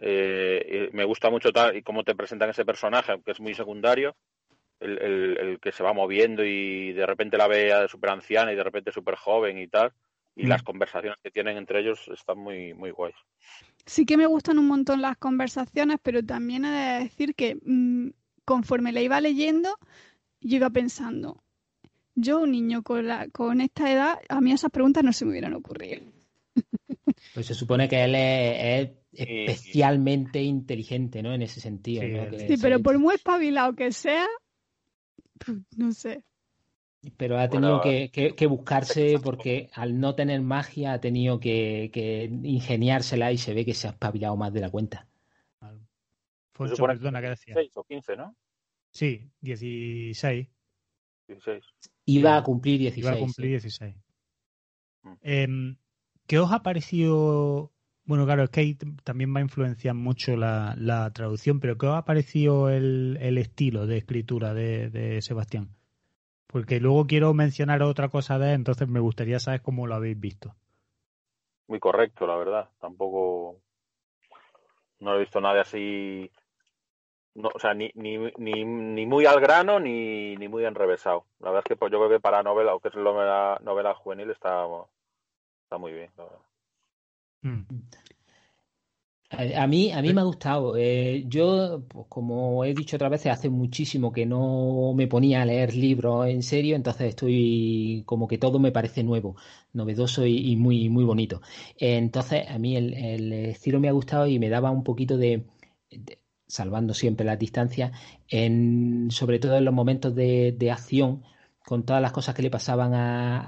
[0.00, 3.54] Eh, y me gusta mucho tal y cómo te presentan ese personaje, aunque es muy
[3.54, 4.16] secundario,
[4.80, 8.56] el, el- el que se va moviendo y de repente la ve súper anciana y
[8.56, 9.92] de repente súper joven y tal.
[10.36, 10.48] Y Mm.
[10.48, 13.16] las conversaciones que tienen entre ellos están muy, muy guays.
[13.88, 18.10] Sí que me gustan un montón las conversaciones, pero también he de decir que mm,
[18.44, 19.78] conforme la iba leyendo,
[20.40, 21.42] yo iba pensando,
[22.14, 25.32] yo, un niño con, la, con esta edad, a mí esas preguntas no se me
[25.32, 26.02] hubieran ocurrido.
[27.34, 29.24] Pues se supone que él es, es Sí.
[29.26, 31.32] especialmente inteligente, ¿no?
[31.32, 32.02] En ese sentido.
[32.46, 34.26] Sí, pero por muy espabilado que sea,
[35.38, 36.22] pf, no sé.
[37.16, 41.38] Pero ha tenido Bueno, que, que- que buscarse porque al no tener magia ha tenido
[41.40, 45.06] que, que ingeniársela y se ve que se ha espabilado más de la cuenta.
[46.54, 47.54] Foncho, supone perdona, ¿qué decía?
[47.54, 48.36] 16 o 15, ¿no?
[48.90, 50.48] Sí, 16.
[51.28, 51.64] 16.
[52.06, 53.04] Iba a cumplir 16.
[53.06, 53.68] Iba a cumplir sí.
[53.68, 53.94] 16.
[55.04, 55.12] Mm.
[55.22, 55.76] Em,
[56.26, 57.72] ¿Qué os ha parecido?
[58.04, 61.86] Bueno, claro, es que ahí también va a influenciar mucho la, la traducción, pero ¿qué
[61.86, 65.76] os ha parecido el, el estilo de escritura de, de Sebastián?
[66.48, 70.18] Porque luego quiero mencionar otra cosa de él, entonces me gustaría saber cómo lo habéis
[70.18, 70.54] visto.
[71.68, 72.70] Muy correcto, la verdad.
[72.80, 73.60] Tampoco.
[75.00, 76.30] No he visto nada así.
[77.34, 81.26] No, o sea, ni, ni, ni, ni muy al grano ni, ni muy enrevesado.
[81.38, 83.94] La verdad es que pues, yo creo que para novela, o que es novela, novela
[83.94, 84.66] juvenil, está,
[85.64, 86.10] está muy bien.
[86.16, 86.38] la verdad.
[87.42, 87.62] Mm.
[89.30, 90.74] A, mí, a mí me ha gustado.
[90.78, 95.44] Eh, yo, pues, como he dicho otras veces, hace muchísimo que no me ponía a
[95.44, 99.36] leer libros en serio, entonces estoy como que todo me parece nuevo,
[99.74, 101.42] novedoso y, y muy, muy bonito.
[101.76, 105.18] Eh, entonces, a mí el, el estilo me ha gustado y me daba un poquito
[105.18, 105.44] de,
[105.90, 107.92] de- salvando siempre las distancias,
[108.28, 111.22] en, sobre todo en los momentos de, de acción,
[111.66, 113.40] con todas las cosas que le pasaban a,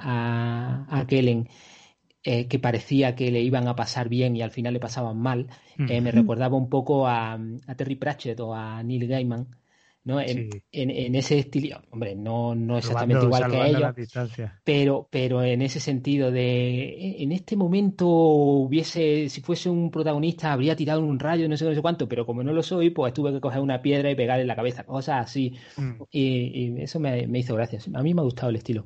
[0.91, 1.49] a, a Kellen.
[2.23, 5.47] Eh, que parecía que le iban a pasar bien y al final le pasaban mal,
[5.79, 9.47] eh, me recordaba un poco a, a Terry Pratchett o a Neil Gaiman,
[10.05, 10.21] ¿no?
[10.21, 10.63] En, Sí.
[10.73, 13.95] en- en ese estilo, hombre, no, no exactamente igual que ellos,
[14.63, 20.77] pero, pero en ese sentido de, en este momento hubiese, si fuese un protagonista, habría
[20.77, 23.33] tirado un rayo, no sé, no sé cuánto, pero como no lo soy, pues tuve
[23.33, 26.03] que coger una piedra y pegarle en la cabeza, cosas así, Mm.
[26.11, 27.79] y, y eso me, me hizo gracia.
[27.95, 28.85] A mí me ha gustado el estilo.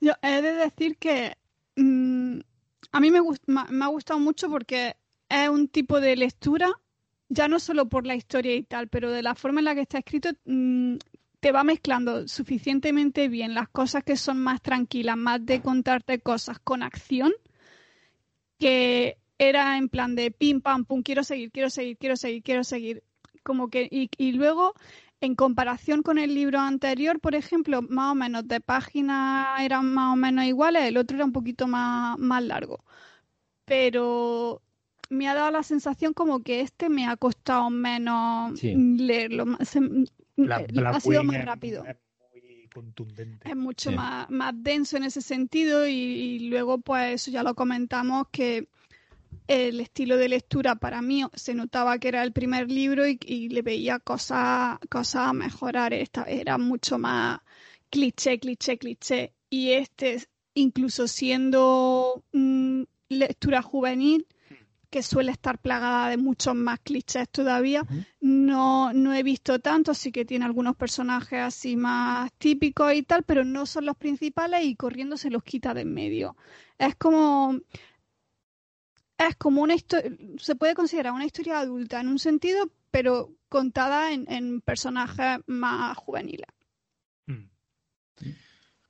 [0.00, 1.32] Yo he de decir que
[1.78, 2.40] mm,
[2.92, 4.96] a mí me, me ha gustado mucho porque
[5.28, 6.70] es un tipo de lectura,
[7.28, 9.82] ya no solo por la historia y tal, pero de la forma en la que
[9.82, 10.96] está escrito, mm,
[11.40, 16.58] te va mezclando suficientemente bien las cosas que son más tranquilas, más de contarte cosas
[16.58, 17.32] con acción,
[18.58, 22.64] que era en plan de pim, pam, pum, quiero seguir, quiero seguir, quiero seguir, quiero
[22.64, 23.04] seguir.
[23.44, 24.74] Como que, y luego,
[25.20, 30.12] en comparación con el libro anterior, por ejemplo, más o menos de páginas eran más
[30.12, 32.84] o menos iguales, el otro era un poquito más, más largo.
[33.64, 34.62] Pero
[35.10, 38.74] me ha dado la sensación como que este me ha costado menos Sí.
[38.76, 39.44] leerlo.
[39.64, 41.84] se- eh, ha sido más es- rápido.
[41.84, 41.96] es
[42.44, 43.48] muy contundente.
[43.50, 43.96] Es mucho Sí.
[43.96, 48.68] más, más denso en ese sentido y, y luego pues eso ya lo comentamos que
[49.46, 53.48] el estilo de lectura para mí se notaba que era el primer libro y, y
[53.48, 55.92] le veía cosas, cosas a mejorar.
[55.94, 57.40] Esta, era mucho más
[57.90, 59.34] cliché, cliché, cliché.
[59.50, 62.22] Y este, incluso siendo
[63.08, 64.26] lectura juvenil,
[64.90, 67.84] que suele estar plagada de muchos más clichés todavía,
[68.20, 73.22] no, no he visto tanto, sí que tiene algunos personajes así más típicos y tal,
[73.22, 76.36] pero no son los principales y corriendo se los quita de en medio.
[76.78, 77.58] Es como
[79.18, 84.12] es como una historia, se puede considerar una historia adulta en un sentido, pero contada
[84.12, 86.48] en, en personajes más juveniles.
[87.26, 87.44] Mm.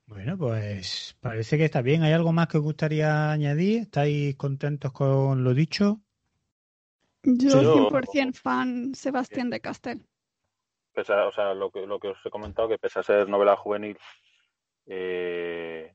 [0.06, 2.02] Bueno, pues parece que está bien.
[2.02, 3.82] ¿Hay algo más que os gustaría añadir?
[3.82, 6.00] ¿Estáis contentos con lo dicho?
[7.24, 10.06] Yo Sí, yo- 100% fan Sebastián de Castel.
[10.92, 13.28] pese a- o sea, lo que, lo que os he comentado, que pese a ser
[13.28, 13.96] novela juvenil,
[14.86, 15.94] eh,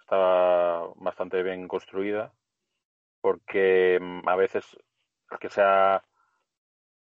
[0.00, 2.32] estaba bastante bien construida,
[3.22, 4.66] porque mm, a veces
[5.30, 6.04] el que sea,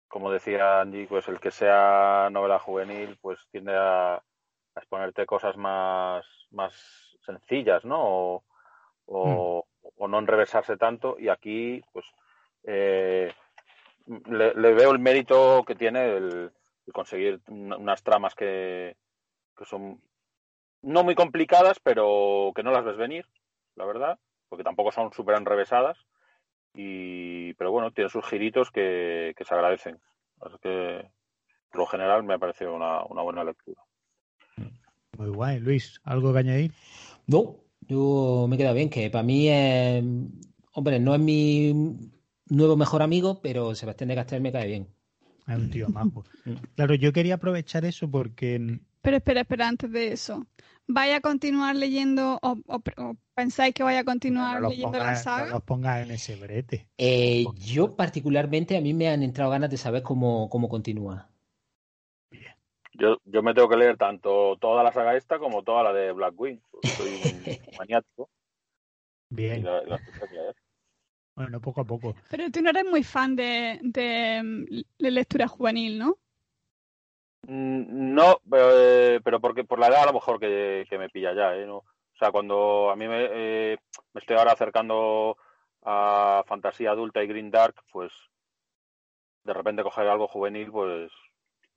[0.07, 4.23] como decía Angie, pues el que sea novela juvenil, pues tiende a, a
[4.77, 6.73] exponerte cosas más, más
[7.25, 7.97] sencillas, ¿no?
[8.01, 8.43] O,
[9.07, 12.05] o, o no enrevesarse tanto, y aquí, pues,
[12.63, 13.33] eh,
[14.27, 16.51] le, le veo el mérito que tiene el,
[16.87, 18.95] el conseguir un- unas tramas que,
[19.57, 20.01] que son
[20.83, 23.27] no muy complicadas, pero que no las ves venir,
[23.75, 24.19] la verdad,
[24.55, 25.97] porque tampoco son súper enrevesadas.
[26.73, 29.99] Y, pero bueno, tiene sus giritos que, que se agradecen.
[30.39, 31.09] Así que,
[31.69, 33.81] por lo general, me ha parecido una, una buena lectura.
[35.17, 35.59] Muy guay.
[35.59, 36.71] Luis, ¿algo que añadir?
[37.27, 40.01] No, yo me queda bien, que para mí es,
[40.71, 41.73] hombre, no es mi
[42.47, 44.87] nuevo mejor amigo, pero Sebastián de Castel me cae bien.
[45.47, 46.23] Es un tío majo.
[46.77, 50.47] Claro, yo quería aprovechar eso porque Pero espera, espera, antes de eso.
[50.87, 55.15] ¿Vaya a continuar leyendo o, o- o pensáis que vaya a continuar no leyendo la
[55.15, 55.47] saga?
[55.47, 56.87] no los pongas en ese brete.
[56.97, 61.29] Eh, yo particularmente, a mí me han entrado ganas de saber cómo, cómo continúa.
[62.97, 66.11] Yo, yo me tengo que leer tanto toda la saga esta como toda la de
[66.13, 66.61] Blackwing.
[66.95, 67.43] Soy un
[67.77, 68.29] maniático.
[69.29, 69.63] Bien.
[69.65, 69.99] la, la.
[71.35, 72.15] Bueno, poco a poco.
[72.29, 76.17] Pero tú no eres muy fan de, de, de lectura juvenil, ¿no?
[77.47, 81.33] Mm, No, eh, pero porque por la edad a lo mejor que, que me pilla
[81.33, 81.65] ya, ¿eh?
[81.65, 83.77] No, o sea, cuando a mí me, eh,
[84.13, 85.37] me estoy ahora acercando
[85.83, 88.11] a fantasía adulta y green dark, pues
[89.43, 91.11] de repente coger algo juvenil, pues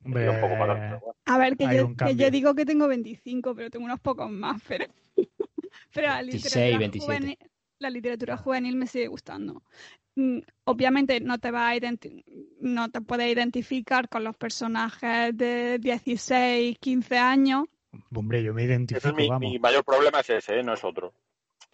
[0.05, 1.17] Hombre, un poco pero bueno.
[1.27, 4.63] A ver, que yo, que digo que tengo 25, pero tengo unos pocos más.
[4.67, 4.87] Pero,
[5.93, 7.05] pero la 26, literatura, 27.
[7.05, 7.39] juvenil,
[7.79, 9.63] la literatura juvenil me sigue gustando.
[10.17, 11.75] Mm, Obviamente no te va a
[12.61, 17.65] no te puedes identificar con los personajes de 16, 15 años,
[18.15, 19.51] hombre, yo me Ese identifico, es mi, vamos.
[19.53, 20.63] mi mayor problema es ese, ¿eh?
[20.63, 21.13] no es otro.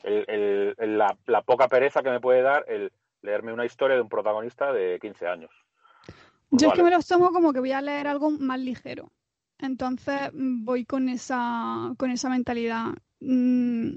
[0.03, 3.97] El- el- el- la, la poca pereza que me puede dar el leerme una historia
[3.97, 5.51] de un protagonista de 15 años.
[6.51, 6.91] Pues Yo es que vale.
[6.91, 9.11] me los tomo como que voy a leer algo más ligero.
[9.59, 12.89] Entonces mm, voy con esa, con esa mentalidad.
[13.21, 13.95] Mm,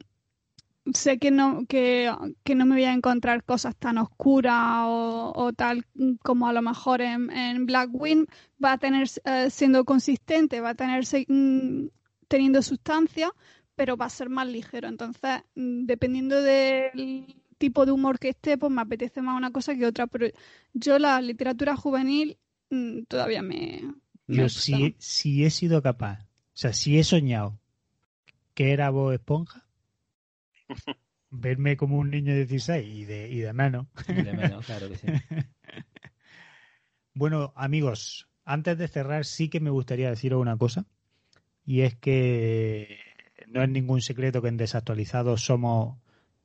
[0.93, 2.11] sé que no, que,
[2.43, 5.85] que no me voy a encontrar cosas tan oscuras o, o tal
[6.23, 8.27] como a lo mejor en, en Blackwing
[8.63, 11.89] va a tener, eh, siendo consistente, va a tener se- mm,
[12.27, 13.31] teniendo sustancia,
[13.75, 14.87] pero va a ser más ligero.
[14.87, 19.75] Entonces, mm, dependiendo del tipo de humor que esté, pues me apetece más una cosa
[19.75, 20.07] que otra.
[20.07, 20.27] Pero
[20.73, 22.37] yo la literatura juvenil
[22.69, 23.93] mm, todavía me...
[24.27, 24.79] me Yo gusta.
[24.79, 27.59] si, si he sido capaz, o sea, si he soñado
[28.55, 29.66] que era Bob Esponja,
[31.29, 33.87] verme como un niño de 16 y de, y de menos.
[34.07, 35.07] De menos, claro que sí.
[37.13, 40.85] Bueno, amigos, antes de cerrar, sí que me gustaría deciros una cosa.
[41.65, 42.99] Y es que
[43.47, 45.97] no es ningún secreto que en Desactualizados somos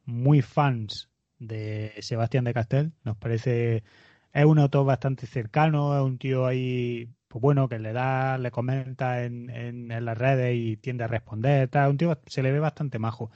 [0.07, 2.93] muy fans de Sebastián de Castel.
[3.05, 3.85] Nos parece.
[4.33, 8.51] Es un autor bastante cercano, es un tío ahí, pues bueno, que le da, le
[8.51, 11.69] comenta en, en, en las redes y tiende a responder.
[11.69, 11.91] Tal.
[11.91, 13.31] Un tío se le ve bastante majo.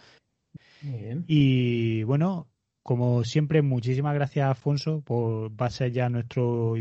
[0.83, 1.25] Muy bien.
[1.27, 2.49] Y bueno,
[2.83, 6.75] como siempre, muchísimas gracias, Afonso, por va a ser ya nuestro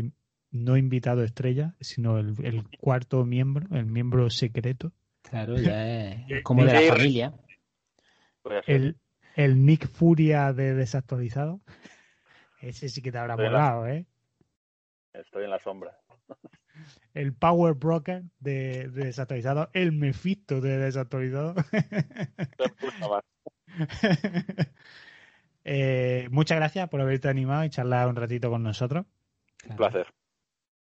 [0.52, 6.42] no invitado estrella, sino el, el cuarto miembro, el miembro secreto, Claro, ya es, es
[6.42, 6.88] como de la Sí.
[6.88, 7.34] familia.
[8.66, 8.96] El,
[9.34, 11.60] el Nick Furia de desactualizado.
[12.62, 14.06] Ese sí que te habrá Pero- molado, ¿eh?
[15.12, 15.98] Estoy en la sombra.
[17.14, 21.54] El Power Broker de, de desactualizado, el Mephisto de desactualizado.
[25.68, 29.04] Eh, muchas gracias por haberte animado y charlar un ratito con nosotros.
[29.68, 30.06] Un placer.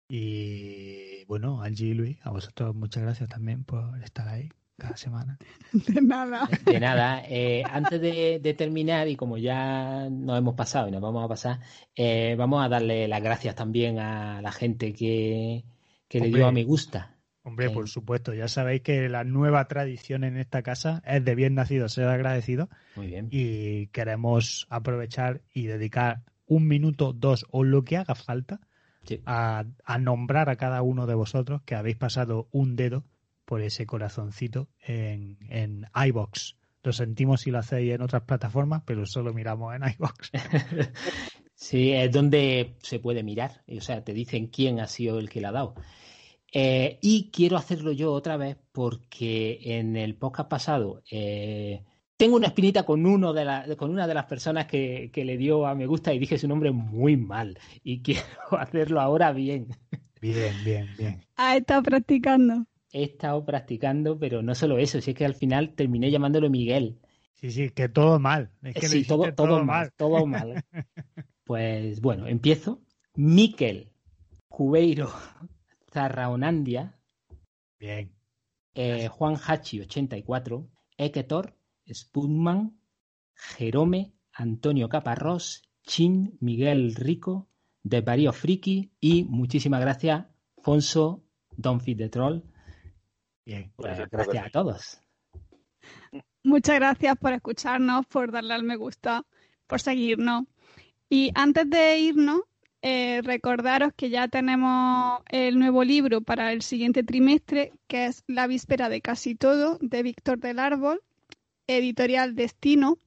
[0.10, 5.38] Y bueno, Angie y Luis, a vosotros muchas gracias también por estar ahí cada semana.
[5.72, 6.50] De nada.
[6.66, 11.02] De nada, eh, antes de, de terminar, y como ya nos hemos pasado y nos
[11.02, 11.60] vamos a pasar,
[11.96, 15.64] eh, vamos a darle las gracias también a la gente que,
[16.08, 17.11] que le dio a me gusta.
[17.44, 17.74] Hombre, Sí.
[17.74, 21.90] por supuesto, ya sabéis que la nueva tradición en esta casa es de bien nacido
[21.90, 23.28] ser agradecido Muy bien.
[23.32, 28.60] y queremos aprovechar y dedicar un minuto, dos o lo que haga falta
[29.04, 29.20] Sí.
[29.26, 33.04] a, a nombrar a cada uno de vosotros que habéis pasado un dedo
[33.46, 36.58] por ese corazoncito en, en iBox.
[36.84, 40.32] Lo sentimos si lo hacéis en otras plataformas, pero solo miramos en iBox.
[41.56, 43.62] Sí, es donde se puede mirar.
[43.68, 45.76] O sea, te dicen quién ha sido el que la ha dado.
[46.54, 51.84] Eh, y quiero hacerlo yo otra vez porque en el podcast pasado eh,
[52.18, 55.38] tengo una espinita con uno de la- con una de las personas que, que le
[55.38, 57.58] dio a me gusta y dije su nombre muy mal.
[57.84, 58.26] Y quiero
[58.60, 59.68] hacerlo ahora bien.
[60.22, 61.22] Bien, bien, bien.
[61.38, 62.66] Ha estado practicando.
[62.92, 67.00] He estado practicando, pero no solo eso, si es que al final terminé llamándolo Miguel.
[67.36, 68.52] Sí, sí, que todo mal.
[68.62, 70.64] Es que lo sí, todo, todo mal, todo mal.
[71.44, 72.82] Pues bueno, empiezo.
[73.16, 73.90] Miquel
[74.48, 75.12] Cubeiro
[75.92, 76.98] Zarraonandia,
[77.80, 78.12] Bien.
[78.76, 80.68] eh, Juan Hachi 84,
[80.98, 81.56] Eketor,
[81.92, 82.80] Spudman,
[83.36, 87.50] Jerome, Antonio Caparrós, Chin, Miguel Rico,
[87.84, 90.26] Desvarío Friki y muchísimas gracias,
[90.62, 91.24] Fonso,
[91.58, 92.44] Don Fit de Troll.
[93.46, 93.72] Bien.
[93.76, 95.02] Pues Gracias, gracias a todos.
[96.44, 99.26] Muchas gracias por escucharnos, por darle al me gusta,
[99.68, 100.46] por seguirnos.
[101.10, 102.42] Y antes de irnos,
[102.82, 108.48] eh, recordaros que ya tenemos el nuevo libro para el siguiente trimestre, que es La
[108.48, 111.02] víspera de casi todo, de Víctor del Árbol,
[111.68, 112.98] editorial Destino,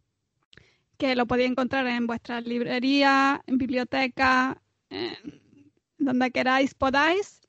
[0.97, 4.57] que lo podéis encontrar en vuestras librerías, en bibliotecas,
[4.91, 5.43] en
[5.99, 7.41] donde queráis podáis.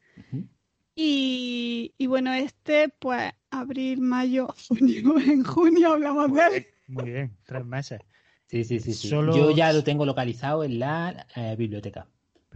[0.96, 6.68] Y, y bueno, este, pues, abril, mayo, junio, en junio hablamos de él.
[6.88, 7.38] Muy bien.
[7.46, 8.00] Tres meses.
[8.48, 8.94] Sí, sí, sí.
[8.94, 9.10] sí.
[9.10, 12.08] Solo- Yo ya lo tengo localizado en la eh, biblioteca.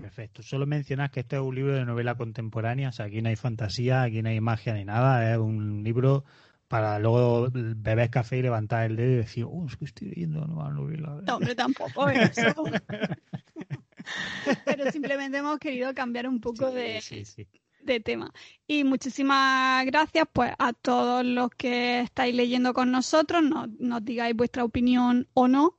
[0.01, 0.41] Perfecto.
[0.43, 2.89] Solo mencionar que este es un libro de novela contemporánea.
[2.89, 5.31] O sea, aquí no hay fantasía, aquí no hay magia ni nada.
[5.31, 6.23] Es un libro
[6.69, 10.43] para luego beber café y levantar el dedo y decir, oh, es que estoy leyendo
[10.43, 11.19] una novela.
[11.25, 12.63] No, hombre, tampoco eso.
[14.65, 17.47] Pero simplemente hemos querido cambiar un poco Sí, de, sí, sí.
[17.81, 18.31] de tema.
[18.67, 24.35] Y muchísimas gracias pues a todos los que estáis leyendo con nosotros, nos, nos digáis
[24.35, 25.77] vuestra opinión o no,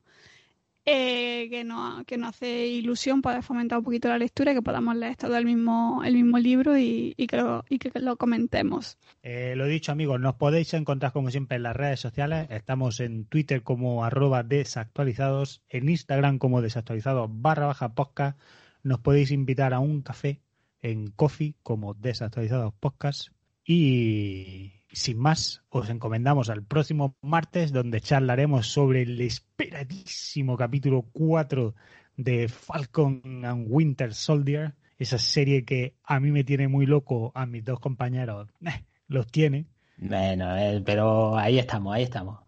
[0.87, 4.97] eh, que, nos, que hace ilusión poder fomentar un poquito la lectura y que podamos
[4.97, 8.99] leer todo el mismo, el mismo libro y, y que lo, y que lo comentemos.
[9.23, 12.47] Eh, lo dicho, amigos, nos podéis encontrar como siempre en las redes sociales.
[12.51, 18.39] Estamos en Twitter como arroba desactualizados, en Instagram como desactualizados barra baja podcast.
[18.83, 20.41] Nos podéis invitar a un café
[20.81, 23.29] en Coffee como desactualizados podcast.
[23.67, 31.75] Y sin más, os encomendamos al próximo martes donde charlaremos sobre el esperadísimo capítulo 4
[32.17, 34.75] de Falcon and Winter Soldier.
[34.99, 39.27] Esa serie que a mí me tiene muy loco, a mis dos compañeros eh, los
[39.29, 39.67] tiene.
[39.97, 42.41] Bueno, eh, pero ahí estamos, ahí estamos.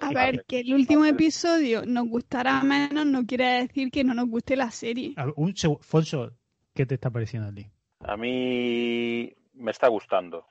[0.00, 4.28] A ver, que el último episodio nos gustará menos no quiere decir que no nos
[4.28, 5.14] guste la serie.
[5.16, 6.32] A ver, un Fonso,
[6.74, 7.66] ¿qué te está pareciendo a ti?
[8.00, 10.46] A mí me está gustando.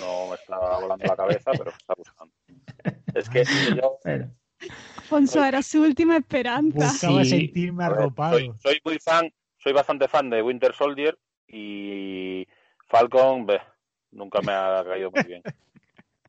[0.00, 2.34] No me está volando la cabeza, pero me está gustando.
[3.14, 3.44] Es que
[5.34, 6.78] yo era su última esperanza.
[6.78, 7.30] Buscaba Sí.
[7.30, 8.38] sentirme ver, arropado.
[8.38, 12.46] soy, soy muy fan, soy bastante fan de Winter Soldier y
[12.88, 13.60] Falcon, beh,
[14.12, 15.42] nunca me ha caído muy bien.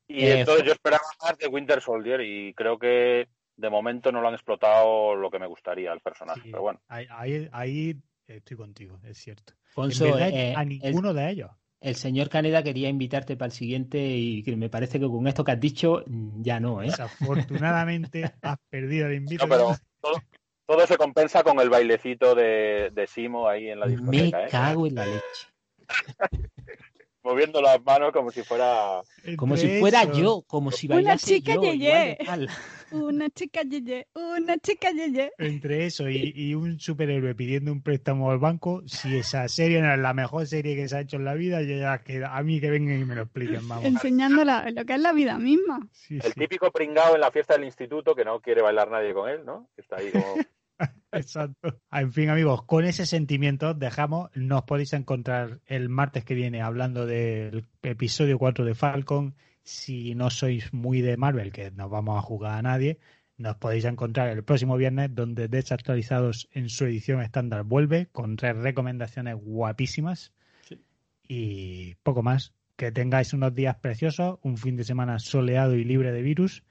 [0.08, 4.28] Y entonces yo esperaba más de Winter Soldier y creo que de momento no lo
[4.28, 6.42] han explotado lo que me gustaría el personaje.
[6.44, 7.96] Sí, Pero bueno, ahí, ahí, ahí
[8.28, 9.54] estoy contigo, es cierto.
[9.66, 11.52] Fonso, en verdad, eh, a el, ninguno de ellos.
[11.80, 15.44] El señor Caneda quería invitarte para el siguiente y que me parece que con esto
[15.44, 16.88] que has dicho mm, ya no, ¿eh?
[16.88, 19.48] Desafortunadamente has perdido el no, invito.
[19.48, 20.22] pero todo,
[20.66, 24.50] todo se compensa con el bailecito de, de Simo ahí en la Me discoteca, ¿eh?
[24.50, 25.48] cago en la leche.
[27.28, 29.02] moviendo las manos como si fuera
[29.38, 32.18] Como Entre si fuera eso, yo, como si Una bailase chica yo, yeye.
[32.22, 32.50] igual.
[32.90, 35.32] Una chica yeye, una chica yeye.
[35.38, 39.94] Entre eso y, y un superhéroe pidiendo un préstamo al banco, si esa serie no
[39.94, 42.42] es la mejor serie que se ha hecho en la vida, yo ya que a
[42.44, 43.84] mí que vengan y me lo expliquen, vamos.
[43.86, 45.86] Enseñando la- lo que es la vida misma.
[45.92, 49.14] Sí, el sí, típico pringao en la fiesta del instituto que no quiere bailar nadie
[49.14, 49.68] con él, ¿no?
[49.76, 50.36] Que está ahí como...
[51.12, 51.80] exacto.
[51.92, 54.30] En fin, amigos, con ese sentimiento dejamos.
[54.36, 59.36] Nos podéis encontrar el martes que viene hablando del episodio 4 de Falcon.
[59.64, 63.00] Si no sois muy de Marvel, que no vamos a jugar a nadie,
[63.38, 68.56] nos podéis encontrar el próximo viernes, donde Desactualizados en su edición estándar vuelve con tres
[68.56, 70.32] recomendaciones guapísimas.
[70.62, 70.82] Sí.
[71.28, 72.54] Y poco más.
[72.78, 76.64] Que tengáis unos días preciosos, un fin de semana soleado y libre de virus,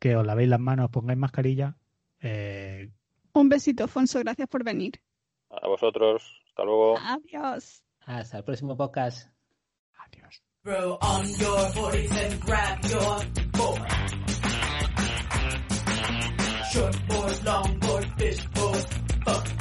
[0.00, 1.76] que os lavéis las manos, os pongáis mascarilla.
[2.20, 2.90] Eh,
[3.34, 5.00] Un besito, Alfonso, gracias por venir.
[5.50, 6.96] A vosotros, hasta luego.
[6.98, 7.82] Adiós.
[8.06, 9.28] Hasta el próximo podcast.
[9.98, 10.40] adiós.
[10.62, 13.88] Throw on your boards and grab your board.
[16.72, 18.86] Short board, long board, fish board,
[19.24, 19.53] fuck.